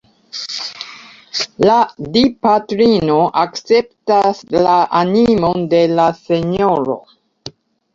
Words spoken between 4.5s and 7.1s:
la animon de la senjoro.